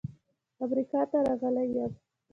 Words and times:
امریکا 0.65 1.01
ته 1.09 1.17
راغلی 1.27 1.65
یم. 1.75 1.91